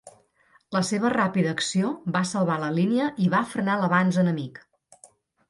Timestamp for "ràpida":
1.13-1.51